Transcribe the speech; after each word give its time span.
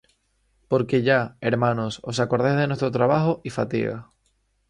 Porque 0.69 0.97
ya, 1.07 1.21
hermanos, 1.49 1.93
os 2.09 2.17
acordáis 2.19 2.57
de 2.59 2.65
nuestro 2.65 2.89
trabajo 2.89 3.39
y 3.47 3.51
fatiga: 3.51 4.09